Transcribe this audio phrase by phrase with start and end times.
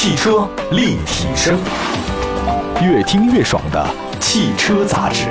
[0.00, 1.58] 汽车立体声，
[2.80, 3.84] 越听越爽的
[4.20, 5.24] 汽车杂志。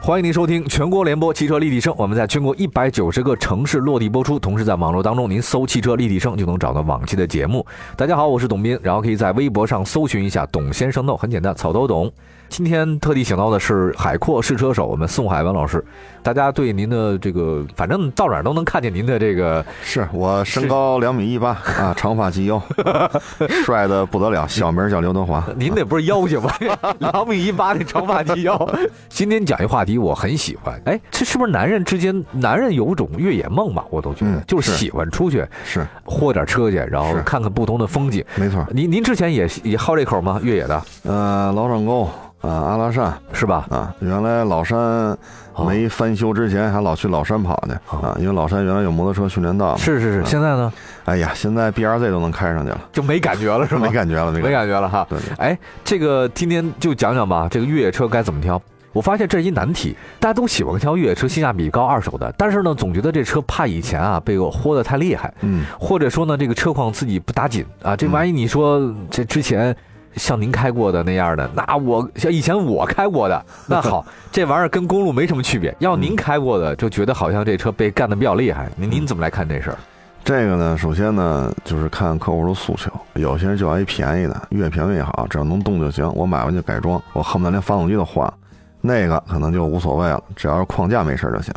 [0.00, 7.66] 欢迎您收听全国联播汽车立体声，我们在全国一百九十个城市落地播出，同时在网络当中您搜“汽车立体声”就能找到往期的节目。
[7.96, 12.12] 大家好，我是董斌，然后可以在微博上搜寻一下“董先生 ”，no，很简单，草都懂。
[12.52, 15.82] 今天特地请到的是海阔试车手，我们宋海文老师。
[16.22, 19.64] 大家对您的这个，反正到哪儿都能看见您的这个。
[19.82, 22.62] 是我身高两米一八啊，长发及腰，
[23.64, 25.42] 帅的不得了，小名叫刘德华。
[25.56, 26.52] 您那不是妖精吗？
[27.00, 28.70] 两米一八的长发及腰。
[29.08, 30.78] 今天讲一话题，我很喜欢。
[30.84, 33.82] 哎，这是不是男人之间，男人有种越野梦吧？
[33.88, 38.22] 我都觉得，就是喜欢出去，是豁点车去，然后看看不同的风景。
[38.36, 38.62] 没错。
[38.74, 40.38] 您您之前也也好这口吗？
[40.44, 40.82] 越野的？
[41.04, 42.06] 呃，老掌沟。
[42.42, 43.66] 啊，阿拉善是吧？
[43.70, 45.16] 啊，原来老山
[45.64, 47.76] 没翻修之前，还老去老山跑呢。
[47.86, 49.76] 啊，因为老山原来有摩托车训练道。
[49.76, 50.72] 是是是，现在呢？
[51.04, 53.82] 哎呀，现在 B R Z 都能开上去了，就没感觉了是吗？
[53.86, 55.06] 没感觉了，没感觉了哈。
[55.08, 55.18] 对。
[55.38, 58.60] 哎，这个今天就讲讲吧，这个越野车该怎么挑？
[58.92, 69.74] 我发现这是一难题，大家都喜欢挑越野车，性价比高、二手的，但是呢，总觉得这车怕以前啊被我豁得太厉害，嗯，或者说呢，这个车况自己不打紧啊，这万一你说这之前。
[70.16, 75.74] 像您开过的那样的，那我像以前我开过的， 那好，这玩意儿跟公路没什么区别。
[75.78, 78.70] 要您开过的，就觉得好像这车被干的比较厉害。
[78.76, 79.78] 您您怎么来看这事儿？
[80.24, 82.90] 这个呢，首先呢，就是看客户的诉求。
[83.14, 86.08] 有些人就要一便宜的，越便宜越好，只要能动就行。
[86.14, 88.32] 我买完就改装，我恨不得连发动机都换，
[88.80, 91.52] 那个可能就无所谓了，只要是框架没事就行。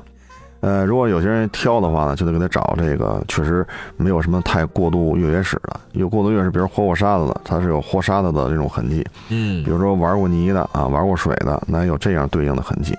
[0.66, 3.64] 呃，如果有些人挑的话呢，就得给他找这个确实
[3.98, 9.06] 没有什么太过度越野史的，有过度越野史，比如活过沙子的，它是有活沙子的这种痕迹。
[9.30, 12.98] 嗯，比如说玩过泥的啊，玩过水的，那有这样对应的痕迹。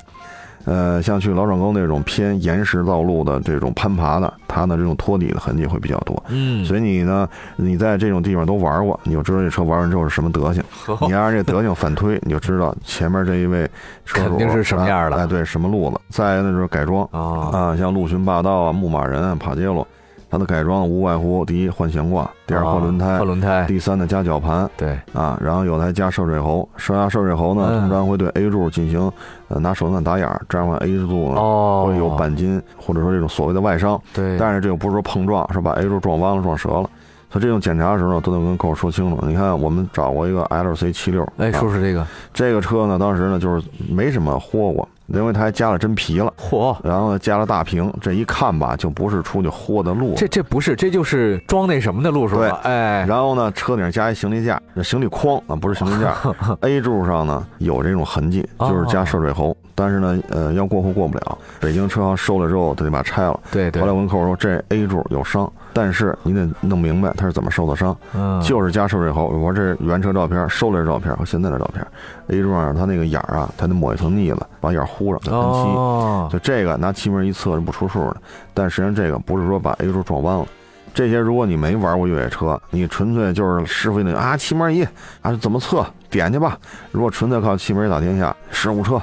[0.67, 6.21] 呃，像去老转沟那种偏岩石道路的这种攀爬的，它的这种托底的痕迹会比较多。
[6.29, 10.63] 嗯，所以你呢，你在这种地方都玩过，你就知道这车玩完之后是什么德行。
[11.07, 13.63] 你按这德行反推，你就知道前面这一位
[14.05, 15.17] 车主肯定是什么样的。
[15.17, 16.01] 哎，对，什么路子。
[16.09, 19.87] 再那就是改装啊啊，像陆巡霸道啊、牧马人啊、帕杰罗。
[20.29, 24.99] 它的改装无外乎第一换悬挂，第二换轮胎，换轮胎，第三呢加绞盘，对。
[25.13, 29.11] 啊，然后有台加涉水喉，涉下涉水喉呢，通常会对 A 柱进行
[29.49, 31.41] 呃拿手电打眼，这样的话 A 柱呢
[31.87, 36.91] 会有钣金或者说这种所谓的外伤，对，但是这个不是说碰撞，是把 A 柱撞弯了撞折了，
[37.31, 39.25] 所以这种检查的时候呢都得跟客户说清楚。
[39.27, 42.05] 你看我们找过一个 LC 七六，哎，说是这个。
[42.35, 44.89] 这个车呢，当时呢就是没什么豁过。
[45.09, 46.77] 因为它还加了真皮了，嚯！
[46.83, 50.15] 然后呢，加了大屏，这一看吧，就不是出去豁的路。
[50.17, 52.37] 这这不是，这就是装那什么的路数。
[52.37, 53.05] 对，哎。
[53.07, 56.15] 然后呢，车顶加一行李架，行李筐啊，不是行李架。
[56.63, 61.39] A 柱上呢有这种痕迹，就是加涉水喉，但是呢，呃，要过户过不了。
[61.61, 63.39] 北京车行收了之后，他就把它拆了。
[63.51, 63.81] 对对。
[63.81, 67.95] 后来我跟客户说，这 A 柱有伤，但是你得弄明白他是怎么受的伤。
[68.15, 68.41] 嗯。
[68.41, 69.27] 就是加涉水后。
[69.27, 71.87] 我这原车照片、收来的照片和现在的照片
[72.29, 75.37] ，A 柱上它那个眼儿啊，它得抹一层腻子，把眼糊上，喷漆。
[75.77, 78.17] 哦，就这个拿气门一测是不出数的，
[78.55, 80.47] 但实际上这个不是说把 A 柱撞弯了。
[80.95, 84.83] 这些如果你没玩过越野车，你纯粹就是师傅那啊气门仪
[85.21, 86.57] 啊怎么测点去吧。
[86.91, 88.99] 如果纯粹靠气门打天下，十五车。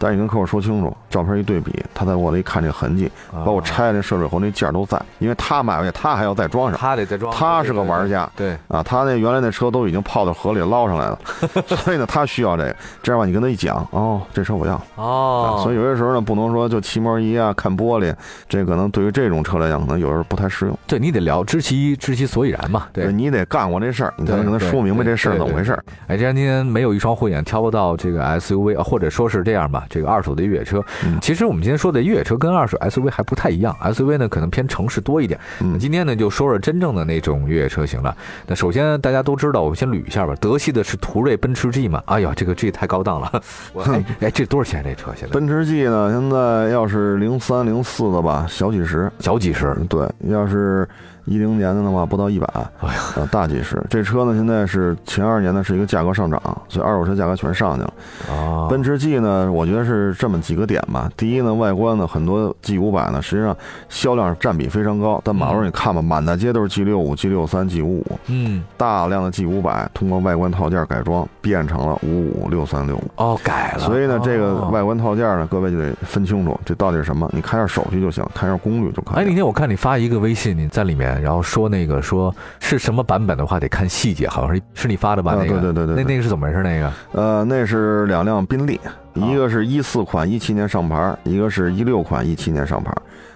[0.00, 7.30] 但是你跟客户说清楚，照片一对比，他在我里一看这个痕迹，把我拆那涉水喉那件都在，因为他买回去，他还要再装上，他得再装。
[7.32, 11.18] 他是个玩家，对啊，他那原来那车都已经泡到河里捞上来了，
[11.76, 12.74] 所以呢，他需要这个。
[13.02, 15.60] 这样吧，你跟他一讲，哦，这车我要哦。
[15.62, 18.14] 所以有些时候呢，不能说就漆膜仪啊，看玻璃，
[18.48, 20.78] 这可能对于这种车来讲，可能有时候不太适用。
[20.86, 25.78] 对你得聊知其知其所以然嘛，对你得干过这事儿，你才能跟他说明白这事儿怎么回事。
[26.06, 30.70] 哎，既然今天没有一双慧眼挑不到这个 SUV，啊或者说是这样吧，这个二手的越野车。
[30.70, 30.84] 车，
[31.20, 35.40] 其实我们今天说的越野车跟二手 SUV 还不太一样，SUV 呢可能偏城市多一点。
[35.60, 38.16] 嗯，今天呢就说说真正的那种越野车型了。
[38.46, 40.32] 那首先大家都知道，我们先捋一下吧。
[40.40, 42.00] 德系的是途锐、奔驰 G 嘛？
[42.06, 43.42] 哎呀，这个 G 太高档了。
[43.84, 44.80] 哎哎，这多少钱？
[44.84, 45.34] 这车现在？
[45.34, 46.08] 奔驰 G 呢？
[46.12, 49.74] 现在要是零三零四的吧，小几十，小几十。
[49.88, 50.88] 对，要是。
[51.24, 52.46] 一零年的的话不到一百，
[52.80, 53.80] 哎呀，大几十。
[53.88, 57.92] 这车呢，现在是前二年呢是一个价格上涨，所以二手车价格全上去了。
[58.30, 61.10] 啊，奔驰 G 呢，我觉得是这么几个点吧。
[61.16, 63.56] 第一呢，外观呢，很多 G 五百呢，实际上
[63.88, 65.20] 销量占比非常高。
[65.24, 68.18] 但马路上你看吧，满大街都是 G 六五、G 六三、G 五五。
[68.26, 73.04] 嗯，大量的 G 五百通过外观套件改装变成了五五六三六五。
[73.16, 73.80] 哦，改了。
[73.80, 77.30] 所以呢，这个外观套件呢，各位就得分清楚，这到底是什么？
[77.32, 79.18] 你看一下手续就行，看一下功率就可以。
[79.18, 81.09] 哎，那天我看你发一个微信，你在里面。
[81.18, 85.34] 然后说那个说是什么版本的话得看细节，好像是是你发的吧？
[85.34, 86.62] 那个对对对对，那那个是怎么回事？
[86.62, 88.78] 那个呃，那是两辆宾利，
[89.14, 92.92] 一个是一四款一七年上牌，一个是一六款一七年上牌，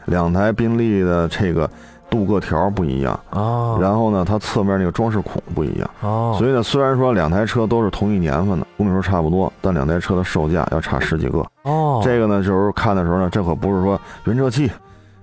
[0.06, 1.68] 两台宾利的这个。
[2.10, 5.90] 镀铬条不一样哦，然后呢，它侧面那个装饰孔不一样。
[6.00, 11.44] 哦，所以呢，虽然说两台车都是同一年份的，公里数差不多，但两台车的售价要差十几个。
[11.62, 14.70] 哦，这个呢，就是看的时候呢，这可不是说原车漆、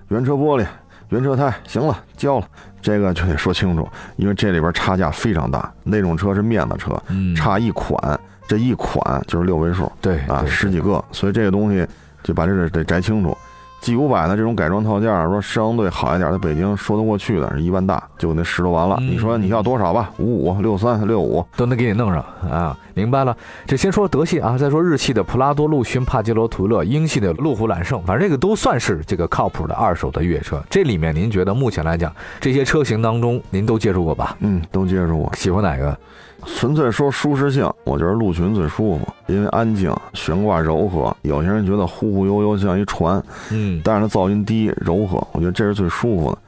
[0.08, 0.66] 原车玻璃、
[1.12, 2.46] 原车胎，行了，交了，
[2.80, 3.86] 这个就得说清楚，
[4.16, 5.70] 因为这里边差价非常大。
[5.84, 8.18] 那种车是面子车，嗯差一款，
[8.48, 11.86] 这一款就是六位数对啊，十几个，所以这个东西
[12.22, 13.36] 就把这个得摘清楚。
[13.82, 18.96] G 五百的这种改装套件，说相对好一点，在北京说得过去的，是一万大就那十多万了。
[19.00, 20.12] 嗯你说你要多少吧？
[20.18, 22.78] 五五、六三、六五，都能给你弄上啊！
[22.94, 23.36] 明白了，
[23.66, 30.62] 这先说德系啊，再说日系的普拉多、陆巡、帕杰罗、途乐，英系的路虎揽胜，反正这个都算是这个靠谱的二手的越野车。
[30.70, 34.36] 这里面您觉得目前来讲，这些车型当中，您都接触过吧？
[34.38, 35.32] 嗯，都接触过。
[35.34, 35.98] 喜欢哪个？
[36.44, 41.14] 纯粹说舒适性，我觉得陆巡最舒服，因为安静，悬挂柔和。
[41.22, 46.38] 有些人觉得忽忽悠悠像一船，嗯，但是它噪音低柔和，我觉得这是最舒服的。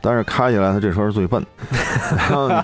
[0.00, 1.44] 但是开起来，它这车是最笨。
[2.16, 2.54] 然后你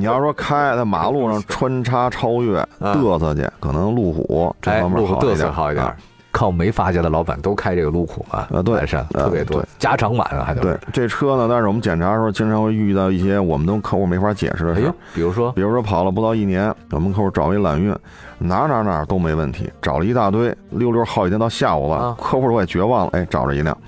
[0.00, 5.96] 你要说开在马路上穿插超越嘚瑟去，可能路虎这哎，方面路虎嘚瑟好一点，好一点啊。
[6.34, 10.76] 靠没发家的老板都开这个路虎啊，啊对完善呃特别多，加长版啊，还都对。
[10.92, 17.94] 这车呢，但是我们检查的时候，经常会遇到一些我们都客户没法解释的事比如说，比如说跑了不到一年，我们客户找一揽运，
[18.38, 23.78] 哪哪哪都没问题，找了一大堆，溜溜好几天到下午了，啊客户都快绝望了，哎，找着一辆，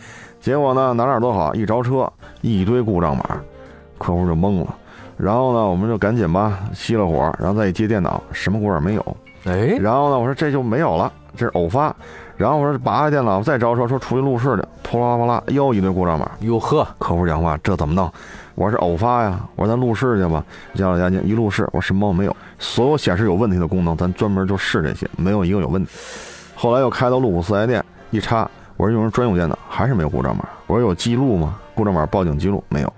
[0.40, 2.08] 结果呢哪哪都好，一着车
[2.43, 3.25] 一堆故障码，
[3.98, 4.72] 客户就懵了。
[5.16, 9.16] 然后呢，我们就赶紧吧熄了火，然后再一接电脑，什么故障没有。
[9.46, 11.94] 哎，然后呢，我说这就没有了，这是偶发。
[12.37, 16.31] 然后我说拔下电脑再招车，说出去路试去，啪啦啪啦又一堆故障码。
[16.41, 18.12] 哟呵，客户讲话，这怎么弄？
[18.55, 20.44] 我说是偶发呀，我说咱录试去吧。
[20.75, 25.91] 加了家进一录试，我说什么都没有，所有显示有问题的功能，咱专门就试这些，没有一个有问题。
[26.55, 30.47] 后来又开到路虎四 S 店一插，我说用人专用电脑，还是没有故障码。
[30.67, 31.56] 我说有记录吗？
[31.75, 32.93] 故障码报警记录没有。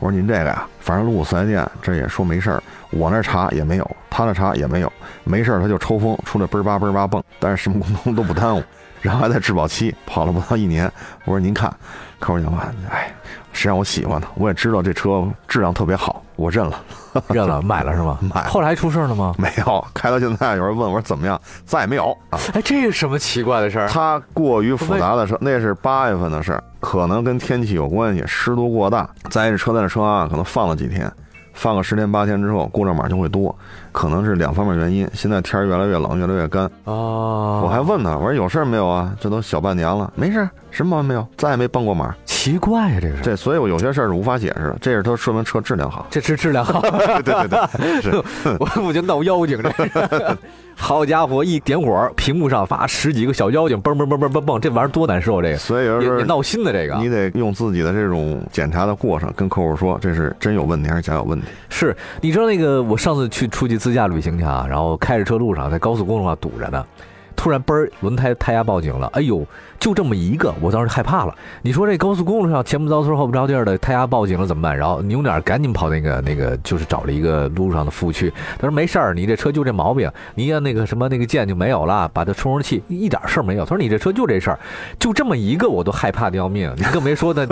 [0.00, 4.92] 我说您这个呀，反正路虎四 S 店这也说没事儿，我那查也没有，他那查也没有，
[5.24, 8.62] 没事儿他就抽风出来嘣儿吧嘣儿吧蹦，但是什么功能都不耽误。
[9.02, 10.90] 然后还在质保期跑了不到一年，
[11.24, 11.70] 我说您看，
[12.18, 13.12] 客户讲话，哎，
[13.52, 14.26] 谁让我喜欢呢？
[14.36, 16.80] 我也知道这车质量特别好，我认了。
[17.28, 18.18] 认了，买了是吗？
[18.22, 19.34] 买了后来还出事了吗？
[19.36, 22.38] 没有，开到现在有人问我说怎么样，再也没有啊。
[22.54, 23.88] 哎，这是什么奇怪的事儿？
[23.88, 31.10] 它过于复杂的车，那是八月份的事儿，可能跟天气有关系，湿度过大，再这车在这车啊，可能放了几天，
[31.52, 33.54] 放个十天八天之后，故障码就会多，
[33.92, 35.08] 可能是两方面原因。
[35.12, 39.14] 现在天儿越来越冷，越来越干，哦，我还问他，我说有事儿没有啊？
[39.20, 42.14] 这都小半年了，没事，什么毛病没有，再也没蹦过马。
[42.24, 46.06] 奇怪呀，这是这，所以我有些事儿是无法解释的，这是都说明车质量好。
[46.10, 46.80] 这是质量好，
[47.22, 48.10] 对对对，是。
[48.58, 50.36] 我我就闹妖精这个。
[50.74, 55.40] 好家伙，一点火，屏幕上发十几个小妖精，嘣嘣嘣嘣嘣嘣，这玩意儿多难受！
[55.42, 56.94] 这个所以有时候闹心的这个。
[56.96, 61.46] 你得用自己的这种检查的过程跟客户说，这是真有问题还是假有问题。
[61.68, 66.86] 是，你知道那个我上次去出去自驾旅行去啊，然后开着车路上在高速公路上堵着呢，
[67.34, 69.44] 突然嘣儿轮胎胎压报警了，哎呦，
[69.82, 71.34] 就这么一个，我当时害怕了。
[71.60, 74.78] 你说这高速公路上前不着村后不着地儿的胎压报警了怎么办？
[74.78, 83.64] 然后扭脸赶紧跑那个那个就是找了一个路上的服务区，他说没事儿，你这车就这毛病，你按那个什么那个键就没有了，把它充上气一点事儿没有。
[83.64, 84.58] 他说你这车就这事儿，
[85.00, 87.44] 就这么一个我都害怕的要命，你更别说那，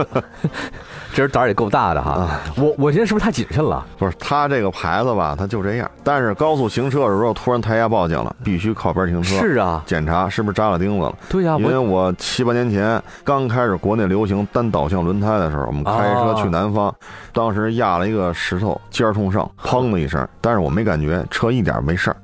[1.12, 2.12] 这人胆儿也够大的哈。
[2.12, 3.84] 啊我我现在是不是太谨慎了？
[3.98, 5.90] 不是他这个牌子吧，他就这样。
[6.04, 11.18] 但是高速行车的时候突然胎压报警了，必须靠边停车，是啊，检查是不是扎了钉子了。
[11.28, 16.94] 对呀、因为我我七八年前刚开始国内流行单导向轮胎的时候，我们开车去南方，
[17.32, 22.16] 当时压了一个石头，尖儿冲上，砰的一声，但是我没感觉，车一点没事儿，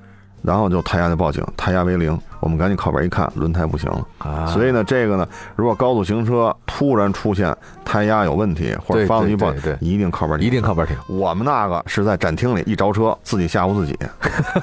[0.43, 4.07] 然后就胎压就报警，胎压为零，我们赶紧靠边一看，轮胎不行了。
[4.19, 13.97] 啊，所以呢，这个呢，如果高速行车突然出现胎压有问题或者发动机报对对对一定靠边停一定靠边停，我们那个是在展厅里一着车，自己吓唬自己。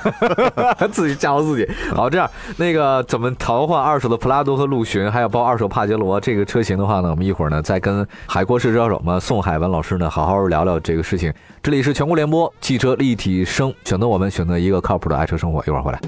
[0.91, 1.67] 自己吓唬自己。
[1.93, 11.33] 好，这样那个怎么淘换二手的普拉多和陆巡，还有包二手帕杰罗这个车型的话呢，我们一会儿呢再跟海阔试车手们宋海文老师呢好好聊聊这个事情。
[11.61, 15.99] 这里是全国联播汽车立体声，选择我们选择一个靠谱的爱车生活，一会儿回来。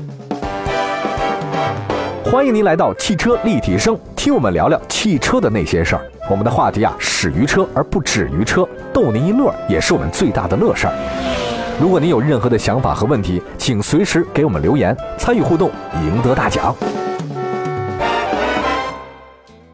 [2.32, 6.02] 欢迎您来到汽车立体声，听我们聊聊汽车的那些事儿。
[6.28, 10.94] 我们的话题啊，始于车而不止于车，逗您一乐也是我们最大的乐事儿。
[11.80, 15.70] 如果您有任何的想法和问题，请随时给我们留言，参与互动，
[16.04, 16.76] 赢得大奖。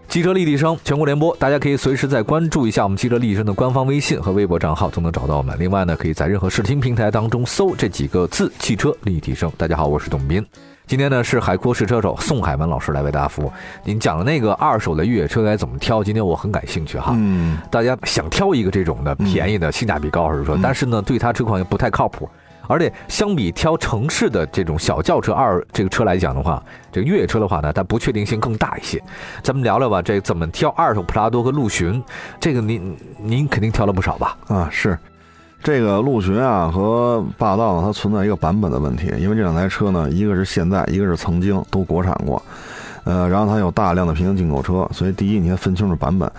[0.09, 5.55] 汽车立体声全国联播，大家可以随时再关注一下我们汽车立体声的官方微信和微博账号，都能找到我们。
[5.57, 9.49] 另外呢，可以在任何视听平台当中搜这几个字“汽车立体声”。
[9.57, 10.45] 大家好，我是董斌。
[10.91, 13.53] 今天呢是海阔试车手宋海文老师来为大家服务。
[13.81, 16.03] 您讲的那个二手的越野车该怎么挑？
[16.03, 17.13] 今天我很感兴趣哈。
[17.15, 22.29] 嗯，大家想挑一个这种的便宜的、性价比高，还是说，但是呢，对它车况又不太靠谱。
[22.67, 29.01] 而且相比挑城市的这种小轿车二这个车来讲的话，这个越野车的话呢，它不确定性更大一些。
[29.41, 32.03] 咱们聊聊吧，这怎么挑二手普拉多和陆巡？
[32.37, 34.37] 这个您您肯定挑了不少吧？
[34.49, 34.99] 啊，是。
[35.63, 42.41] 这个陆巡啊和霸道呢，它存在一个版本的问题，因为这两台车呢，一个是现在，一个是曾经都国产过，
[43.03, 46.31] 呃，然后它有大量的平行进口车，所以第一你先分清楚版本，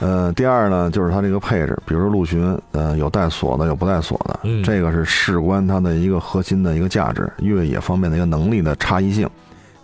[0.00, 9.26] 呃，第二呢就是它这个配置，比如说陆巡，呃，有带锁的，有不带锁的，这个是事关它的一个核心的一个价值，越野方面的一个能力的差异性，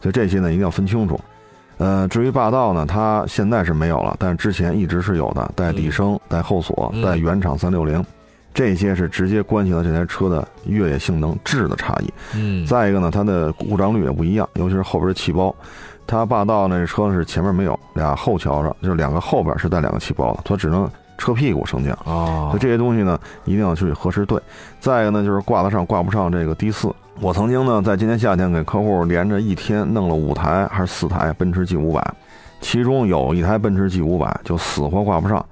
[0.03, 1.19] 所以这些呢一定要分清楚。
[1.79, 8.05] 呃，至于霸道呢，它现在是没有了，但是之前一直是有的，带底升、带后锁、带原厂三六零。
[8.54, 12.11] 这些是直接关系到这台车的越野性能质的差异。
[12.34, 15.54] 嗯，再一个呢，它的故障率也不一样，尤其是后边的气包。
[16.06, 21.99] 它霸道那车是前面没有俩后桥上，就是两个后边是带两个气包的，它只能车屁股升降。
[22.04, 24.40] 哦，所以这些东西呢，一定要去核实对。
[24.78, 26.94] 再一个呢，就是挂得上挂不上这个 D 四。
[27.20, 32.14] 我曾经呢，在今年夏天给客户连着一天弄了五台还是四台奔驰 G 五百，
[32.61, 35.44] 其中有一台奔驰 G 五百就死活挂不上。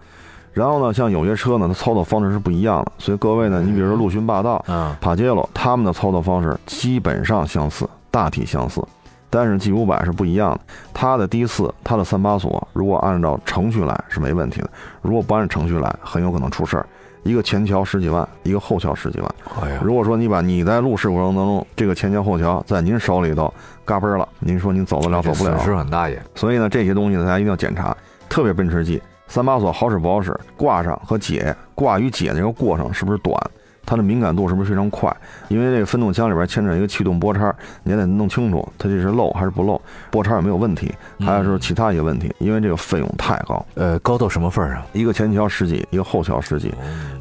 [0.52, 4.62] 然后呢，像有些车呢，它操作方式是不一样的，所以各位呢，你比如说陆巡霸道、
[5.00, 8.82] 帕杰罗，他们的操作方式基本上相似，大体相似，
[9.30, 10.61] 但是 G 五百是不一样的。
[10.92, 16.87] 它的低四，它的三把锁，如果按照程序来是没问题的，如果不按程序来，很有可能出事儿。
[17.23, 19.35] 一个前桥十几万，一个后桥十几万。
[19.62, 23.52] 哎呀，如果说你把你在路试过程当中，这个前桥后桥在您手里头
[23.85, 26.21] 嘎嘣了，您说您走得了走不了，损失很大也。
[26.35, 27.97] 所以呢，这些东西呢，大家一定要检查，
[28.28, 29.00] 特别奔驰 G。
[29.33, 30.39] 三把锁好使不好使？
[30.59, 33.35] 挂上和解挂与解这个过程是不是短？
[33.87, 35.11] 它的敏感度是不是非常快？
[35.49, 42.31] 因为这个分动箱里边牵扯一个气动波叉，你得弄清楚它这是漏还是不漏，波叉有没有问题，还有说其他一些问题。
[42.39, 44.83] 因为这个费用太高，呃，高到什么份儿上？
[44.93, 46.73] 一个前桥十几，一个后桥十几。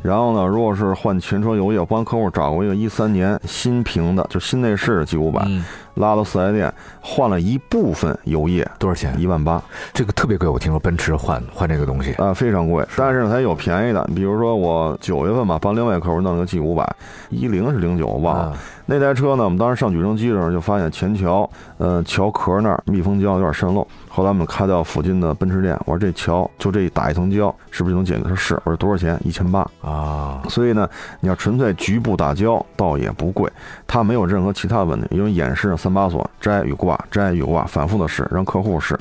[0.04, 5.48] 然后呢，如果是换全车油液，我帮客户找过一个一三年新平的，就新内饰 G 五百。
[5.96, 9.20] 拉到四 S 店换了一部分油液，多少钱？
[9.20, 10.48] 一万八，这个特别贵。
[10.48, 12.86] 我听说奔驰换换这个东西啊，非常贵。
[12.96, 16.88] 但是，它有便宜的，比如说我九月份吧，帮另外客户弄了个 G 五百，
[17.30, 18.58] 一零是零九，我忘了。
[18.86, 23.88] 那台车呢，我们当时上举升机的时候就发现前桥，呃，桥壳那儿密封胶有点渗漏。
[24.10, 28.24] 后来我们开到附近的奔驰店，我说这桥就这打一层胶，是不是就能解决？
[28.24, 28.56] 他说是。
[28.66, 29.18] 我说多少钱？
[29.24, 30.42] 一千八啊。
[30.50, 30.90] 所以呢，
[31.22, 33.50] 你要纯粹局部打胶，倒也不贵，
[33.88, 38.98] 它没有任何其他问题，因为演示三把锁摘与挂，摘油啊，反复的试，让客户试，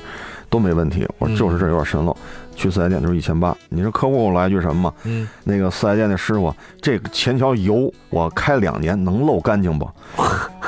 [0.49, 1.07] 都没问题。
[1.17, 2.15] 我说就是这有点渗漏。
[2.53, 4.93] 去四 S 店就是一千八，你说客户来一句什么吗？
[5.05, 9.89] 嗯，那个四 S 店的师傅，这个前桥油我开两年能漏干净不？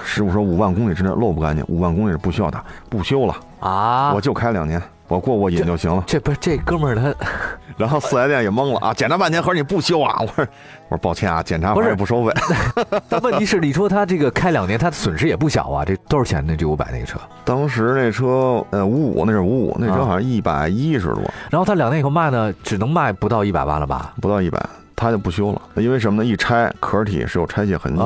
[0.03, 6.03] 师傅说五万公里之内漏不干净，五万公里是不需要打，不修了啊，我就开两年，我过过瘾就行了。
[6.07, 7.13] 这不是这哥们儿他，
[7.77, 10.15] 然后四 S 店也懵了啊，检查半天，合着你不修啊？
[10.22, 10.48] 我说
[10.89, 12.33] 我说抱歉啊，检查不是不收费。
[13.10, 16.55] 但问题是，你说他这个开两年，他的损失也不小啊，这多少钱呢？
[16.57, 17.19] 这五百那个车？
[17.43, 21.22] 当时那车，呃，五五，那是五五，那车好像一百一十多。
[21.50, 24.13] 然后他两年以后卖呢，只能卖不到一百万了吧？
[24.22, 24.60] 不到一百。
[24.96, 26.30] 他就不修了，因为什么呢？
[26.30, 28.02] 一拆壳体是有拆卸痕迹，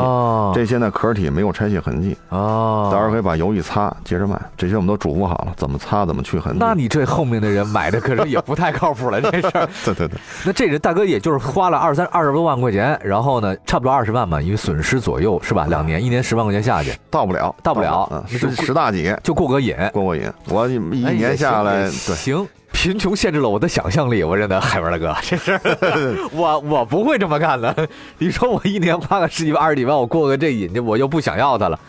[0.54, 4.40] 这现在壳体没有拆卸痕迹哦，到时候可以把油一擦，接着卖。
[4.56, 6.60] 这些我们都嘱咐好了，怎么擦，怎么去痕迹。
[6.60, 9.70] 那你这后面的人买的可是也不太靠谱了，这事儿。
[9.86, 10.20] 对对对。
[10.46, 15.66] 那这人大哥也就是花了二三二十多万块钱，然后呢，差不多二十万吧，因为损失左右是吧？
[15.70, 20.32] 两年，一年十万块钱下去，到不了，到不了，十十大几就过个瘾，过过瘾。
[20.50, 22.48] 我一年下来，对，行。
[22.78, 25.60] 贫穷限制了我的想象力，我认得海文大哥，这是
[26.32, 27.76] 我我不会这么干的。
[28.20, 31.80] 你说我一年花个十几万、二十几万，我过个这瘾去，我就不想要它了，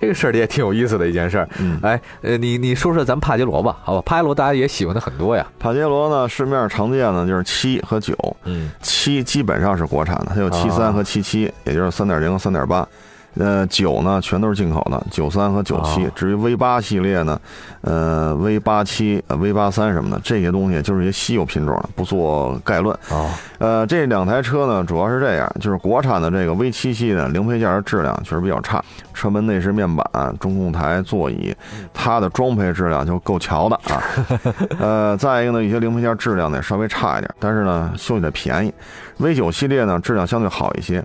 [0.00, 1.46] 这个事儿也挺有意思的一件事儿。
[1.58, 4.00] 嗯，哎，呃，你你说说咱帕杰罗吧，好吧？
[4.06, 5.46] 帕杰罗大家也喜欢的很多呀。
[5.58, 12.88] 帕杰罗呢，市面上常见的就是七和九，嗯，七基本上是国产的，它有七三和七七，也就是三点零和三点八。
[13.38, 16.08] 呃，九呢全都是进口的，九三和九七。
[16.16, 17.40] 至于 V 八系列呢，
[17.82, 22.92] 呃，V 八七、呃 V 八三什么的这些东西，就是一些稀有品种，不做概论。
[23.08, 28.84] 啊，呃，这两台车呢，主要是这样，就是国产的这个 V 七系的零配件的质量确实比较差，
[29.14, 30.04] 车门内饰面板、
[30.40, 31.54] 中控台、座椅，
[31.94, 34.02] 它的装配质量就够瞧的啊。
[34.80, 38.74] 呃，再一个呢，一些零配件质量呢稍微差一点，但是呢修起来便宜。
[39.18, 41.04] V 九系列呢质量相对好一些。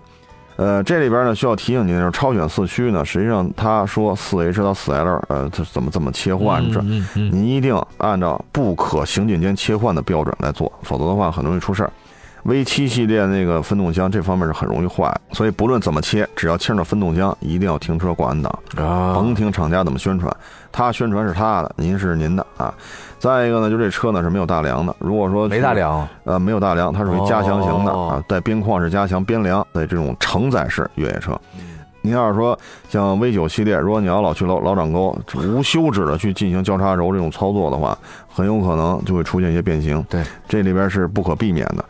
[0.57, 6.81] 呃，这里边呢需要提醒您，的是超选四驱呢，实际上他说四 H 到四 L，呃，它怎么怎么切换这，
[7.13, 11.91] 您一定按照不可行进间切换的标准来做，否则的话很容易出事儿。
[12.43, 18.59] V 七系列那个分动箱这方面是很容易坏，所以不论怎么切，只要切着分动箱，一定要停车挂 N 档，
[19.15, 20.31] 甭听厂家怎么宣传，
[20.71, 22.71] 他宣传是他的，您是您的啊。
[23.25, 31.35] 再一个呢，就这车呢是没有大梁的，如果说没大梁，呃，没有大梁，它属于加强型的啊，带边框式加强边梁的这种承载式越野车。
[32.01, 32.55] 您要是说
[32.87, 37.97] 像 V 九系列，如果你要老去老老掌沟无休止的去进行交叉轴这种操作的话，
[38.31, 40.05] 很有可能就会出现一些变形。
[40.07, 41.83] 对，这里边是不可避免的。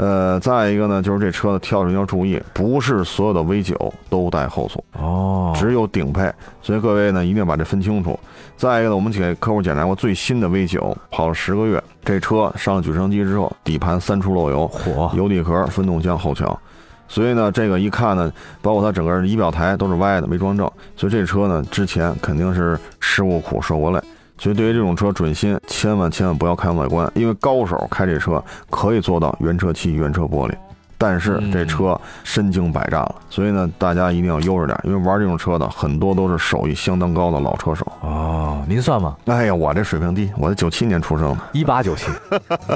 [0.00, 8.18] 呃，再一个呢，就是这车的跳绳要注意，不是所有的 V 九都带后锁哦，只有顶配，所以各位呢一定要把这分清楚。
[8.56, 16.58] 再一个呢，我们给客户检查过最新的 V 九，跑了十个月，这车上了举升机之后，底盘三处漏油，火油底壳分动箱后桥，
[17.06, 20.66] 所以呢，这个一看呢，包括它整个仪表台都是歪的，没装正，
[20.96, 24.00] 所以这车呢之前肯定是吃过苦，受过累。
[24.40, 30.54] 所以，对于这种车，准新千万千万不要看外观，因为高手开这车可以做到原车漆、原车玻璃。
[31.02, 37.90] 但是这车身经百战了，所以呢，大家一定要悠着点，因为玩这种车的很多都是手艺相当高的老车手。
[38.02, 39.16] 哦，您算吗？
[39.24, 42.10] 哎呀，我这水平低，我这九七年出生的，一八九七，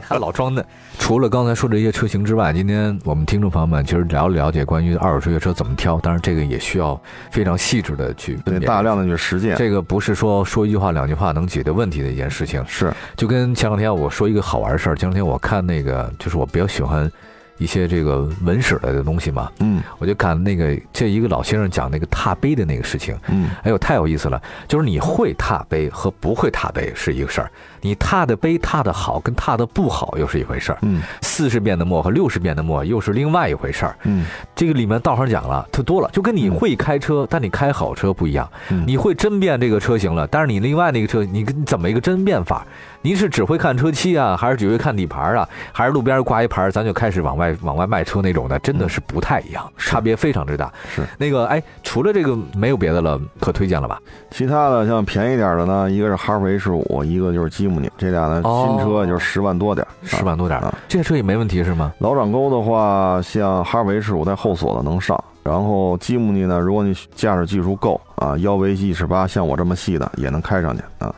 [0.09, 0.64] 还 老装嫩。
[0.99, 6.99] 除了刚才说这些车型之外，今天我们听众朋友们其实了了解关于二手车车怎么挑，当然这个也需要
[7.31, 9.54] 非常细致的去对大量的去实践。
[9.57, 12.64] 这个不是说说一句话两句话能解决问题的一件事情。
[12.66, 17.11] 是，就跟前两天我说一个好玩的事儿，前两天我看那个，就是我比较喜欢。
[17.58, 38.50] 一些这个文史类的东西嘛，嗯，我就看那个这一个老先生讲那个踏碑的那个事情，嗯，哎呦太有意思了，就是你会踏碑和不会踏碑是一个事儿，你踏的碑踏的好跟踏的不好又是一回事儿，嗯，四十遍的墨和六十遍的墨又是另外一回事儿，嗯，这个里面道上讲了特多了，就跟你会开车，但你开好车不一样，
[38.87, 42.66] 你会甄辨这个车型了，但是你另外那个车你怎么一个甄辨法？
[43.04, 48.58] 您是只会看车漆啊，还是只会看底盘啊，还是路边挂一牌咱就开始往外往外卖车那种的？
[48.61, 50.73] 真的是不太一样，差别非常之大。
[50.88, 54.00] 是那个哎，除了这个没有别的了，可推荐了吧？
[54.30, 60.58] 其他的像便宜点的呢，一个是哈弗 H 五，一个就是吉姆尼，这俩呢新车就是十万多点，十万多点，
[60.88, 61.92] 这车也没问题是吗？
[61.99, 71.14] 老掌沟的话，像哈弗 H 五带后锁的能上，然后吉姆尼呢，如果你驾驶技术够啊，腰围一尺八，像我这么细的也能开上去啊。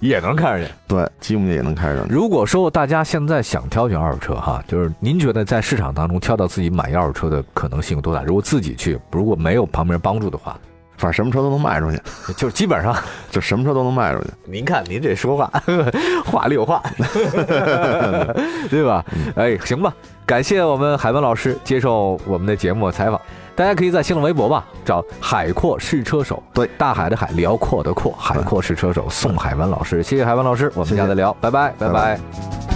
[0.00, 2.12] 也能开上去，对，吉姆尼也能开上去。
[2.14, 8.22] 如果说大家现在想挑选二手车哈，就是您觉得在市场当中挑到自己满意二手车的可能性有多大？
[8.22, 10.58] 如果自己去，如果没有旁边人帮助的话，
[10.98, 12.00] 反正什么车都能卖出去，
[12.36, 12.96] 就是基本上
[13.30, 14.28] 就什么车都能卖出去。
[14.44, 15.50] 您看您这说话
[16.24, 16.82] 话里有话，
[18.70, 19.04] 对吧？
[19.34, 23.20] 哎，行吧，感谢我们海文老师接受我们的节目采访。
[23.56, 32.75] 大家可以在新浪微博吧找“海阔试车手”，对，大海的海，辽阔的阔，海阔试车手宋海文老师，谢谢海文老师，我们下次聊，拜拜，拜拜。